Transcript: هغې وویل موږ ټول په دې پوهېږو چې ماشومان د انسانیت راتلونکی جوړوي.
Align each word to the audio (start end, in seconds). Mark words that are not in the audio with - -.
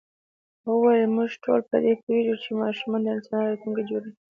هغې 0.63 0.73
وویل 0.77 1.05
موږ 1.15 1.31
ټول 1.43 1.59
په 1.69 1.77
دې 1.83 1.93
پوهېږو 2.01 2.35
چې 2.43 2.49
ماشومان 2.61 3.01
د 3.03 3.07
انسانیت 3.15 3.47
راتلونکی 3.49 3.83
جوړوي. 3.89 4.11